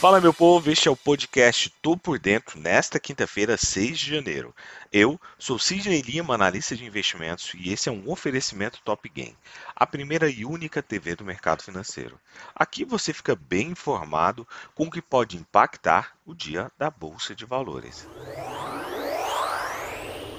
[0.00, 4.56] Fala meu povo, este é o podcast Tô por Dentro nesta quinta-feira, 6 de janeiro.
[4.90, 9.36] Eu sou Sidney Lima, analista de investimentos, e esse é um oferecimento Top Game,
[9.76, 12.18] a primeira e única TV do mercado financeiro.
[12.54, 17.44] Aqui você fica bem informado com o que pode impactar o dia da Bolsa de
[17.44, 18.08] Valores.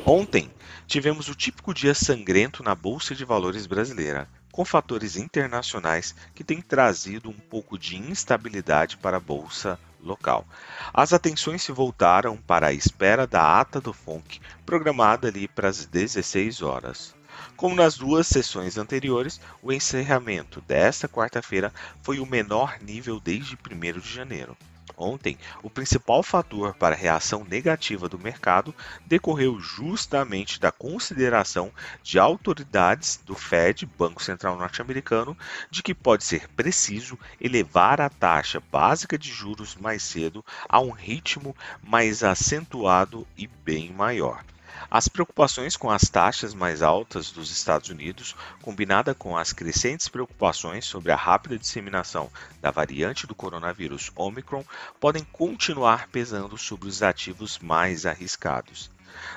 [0.04, 0.52] Ontem
[0.88, 6.62] tivemos o típico dia sangrento na Bolsa de Valores brasileira com fatores internacionais que têm
[6.62, 10.46] trazido um pouco de instabilidade para a bolsa local.
[10.94, 15.86] As atenções se voltaram para a espera da ata do FONC, programada ali para as
[15.86, 17.16] 16 horas.
[17.56, 21.72] Como nas duas sessões anteriores, o encerramento desta quarta-feira
[22.02, 24.58] foi o menor nível desde 1 de janeiro.
[24.98, 28.74] Ontem, o principal fator para a reação negativa do mercado
[29.06, 31.72] decorreu justamente da consideração
[32.04, 35.36] de autoridades do Fed, Banco Central Norte-Americano,
[35.70, 40.92] de que pode ser preciso elevar a taxa básica de juros mais cedo a um
[40.92, 44.44] ritmo mais acentuado e bem maior.
[44.90, 50.86] As preocupações com as taxas mais altas dos Estados Unidos, combinada com as crescentes preocupações
[50.86, 52.30] sobre a rápida disseminação
[52.62, 54.64] da variante do coronavírus Omicron,
[55.00, 58.90] podem continuar pesando sobre os ativos mais arriscados.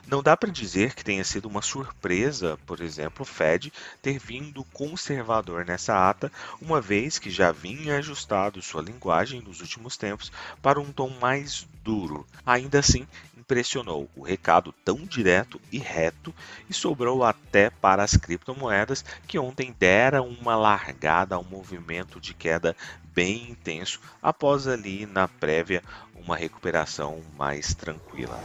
[0.06, 4.64] Não dá para dizer que tenha sido uma surpresa, por exemplo, o Fed ter vindo
[4.64, 10.30] conservador nessa ata, uma vez que já vinha ajustado sua linguagem nos últimos tempos
[10.62, 12.26] para um tom mais duro.
[12.46, 13.06] Ainda assim,
[13.44, 16.34] impressionou o recado tão direto e reto
[16.68, 22.74] e sobrou até para as criptomoedas que ontem deram uma largada ao movimento de queda
[23.04, 25.82] bem intenso após ali na prévia
[26.14, 28.42] uma recuperação mais tranquila.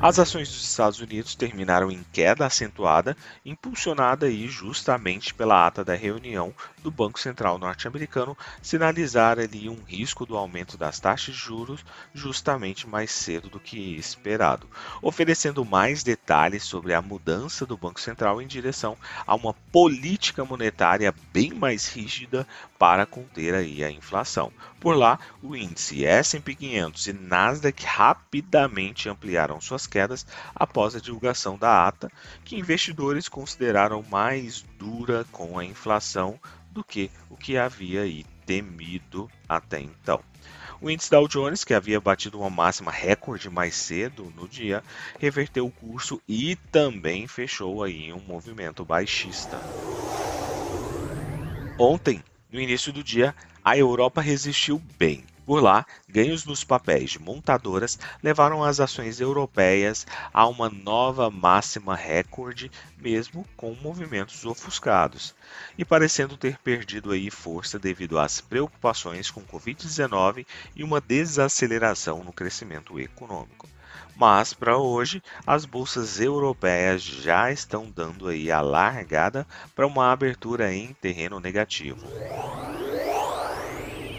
[0.00, 5.96] As ações dos Estados Unidos terminaram em queda acentuada, impulsionada aí justamente pela ata da
[5.96, 11.84] reunião do Banco Central norte-americano sinalizar ali um risco do aumento das taxas de juros
[12.14, 14.68] justamente mais cedo do que esperado,
[15.02, 18.96] oferecendo mais detalhes sobre a mudança do Banco Central em direção
[19.26, 22.46] a uma política monetária bem mais rígida
[22.78, 24.52] para conter aí a inflação.
[24.78, 31.56] Por lá, o índice S&P 500 e Nasdaq rapidamente ampliaram suas quedas após a divulgação
[31.56, 32.10] da ata,
[32.44, 36.38] que investidores consideraram mais dura com a inflação
[36.70, 38.02] do que o que havia
[38.46, 40.22] temido até então.
[40.80, 44.82] O índice Dow Jones, que havia batido uma máxima recorde mais cedo no dia,
[45.18, 49.58] reverteu o curso e também fechou aí um movimento baixista.
[51.76, 53.34] Ontem, no início do dia,
[53.64, 55.24] a Europa resistiu bem.
[55.48, 61.96] Por lá, ganhos nos papéis de montadoras levaram as ações europeias a uma nova máxima
[61.96, 65.34] recorde, mesmo com movimentos ofuscados,
[65.76, 72.32] e parecendo ter perdido aí força devido às preocupações com Covid-19 e uma desaceleração no
[72.32, 73.68] crescimento econômico.
[74.14, 80.72] Mas para hoje, as bolsas europeias já estão dando aí a largada para uma abertura
[80.74, 82.12] em terreno negativo.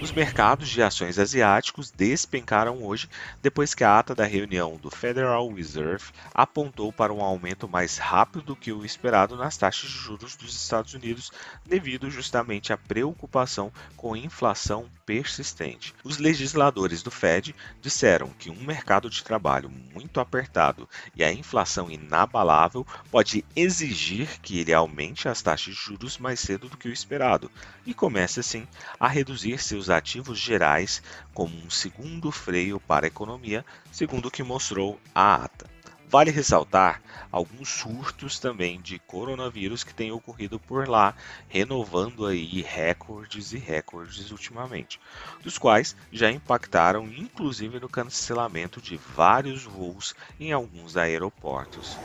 [0.02, 3.10] Os mercados de ações asiáticos despencaram hoje
[3.42, 8.46] depois que a ata da reunião do Federal Reserve apontou para um aumento mais rápido
[8.46, 11.34] do que o esperado nas taxas de juros dos Estados Unidos,
[11.66, 15.94] devido justamente à preocupação com inflação persistente.
[16.04, 21.92] Os legisladores do Fed disseram que um mercado de trabalho muito apertado e a inflação
[21.92, 26.94] inabalável pode exigir que ele aumente as taxas de juros mais cedo do que o
[26.94, 27.52] esperado
[27.86, 28.68] e comece assim
[29.00, 31.02] a reduzir seus ativos gerais
[31.34, 35.70] como um segundo freio para a economia, segundo o que mostrou a ata.
[36.10, 37.02] Vale ressaltar
[37.32, 41.14] alguns surtos também de coronavírus que têm ocorrido por lá,
[41.48, 45.00] renovando aí recordes e recordes ultimamente,
[45.44, 51.96] dos quais já impactaram inclusive no cancelamento de vários voos em alguns aeroportos.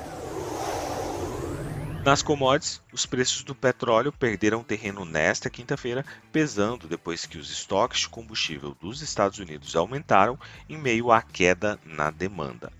[2.04, 8.00] Nas commodities, os preços do petróleo perderam terreno nesta quinta-feira, pesando depois que os estoques
[8.00, 12.70] de combustível dos Estados Unidos aumentaram em meio à queda na demanda.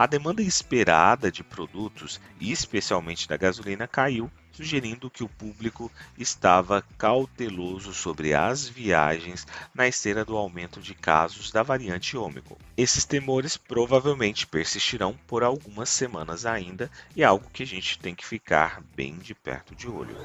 [0.00, 7.92] A demanda esperada de produtos, especialmente da gasolina, caiu, sugerindo que o público estava cauteloso
[7.92, 12.56] sobre as viagens na esteira do aumento de casos da variante Ômicron.
[12.78, 18.14] Esses temores provavelmente persistirão por algumas semanas ainda e é algo que a gente tem
[18.14, 20.16] que ficar bem de perto de olho.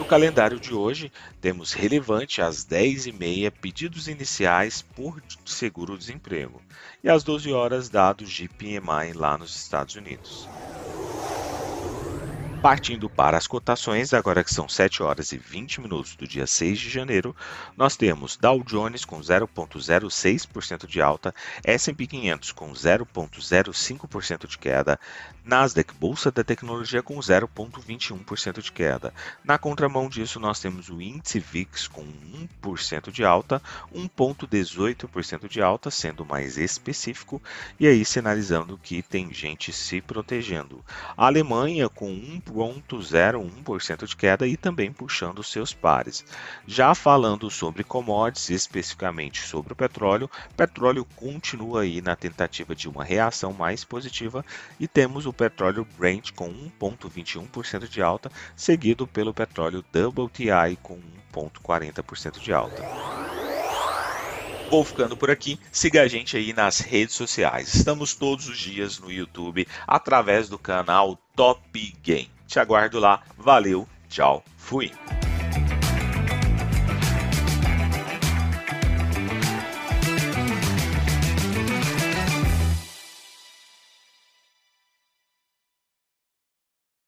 [0.00, 1.12] No calendário de hoje,
[1.42, 6.64] temos relevante às 10h30 pedidos iniciais por seguro-desemprego
[7.04, 10.50] e às 12 horas dados de PMI lá nos Estados Unidos.
[12.62, 16.78] Partindo para as cotações, agora que são 7 horas e 20 minutos do dia 6
[16.78, 17.34] de janeiro,
[17.74, 21.34] nós temos Dow Jones com 0,06% de alta,
[21.64, 25.00] S&P 500 com 0,05% de queda,
[25.42, 29.14] Nasdaq Bolsa da Tecnologia com 0,21% de queda.
[29.42, 32.04] Na contramão disso, nós temos o índice VIX com
[32.62, 33.62] 1% de alta,
[33.94, 37.40] 1,18% de alta, sendo mais específico,
[37.80, 40.84] e aí sinalizando que tem gente se protegendo.
[41.16, 46.24] A Alemanha com 1 0,01% de queda e também puxando seus pares.
[46.66, 53.04] Já falando sobre commodities, especificamente sobre o petróleo, petróleo continua aí na tentativa de uma
[53.04, 54.44] reação mais positiva
[54.78, 60.98] e temos o petróleo Brent com 1,21% de alta, seguido pelo petróleo WTI com
[61.32, 63.29] 1,40% de alta.
[64.70, 65.58] Vou ficando por aqui.
[65.72, 67.74] Siga a gente aí nas redes sociais.
[67.74, 71.60] Estamos todos os dias no YouTube através do canal Top
[72.04, 72.30] Game.
[72.46, 73.20] Te aguardo lá.
[73.36, 74.92] Valeu, tchau, fui.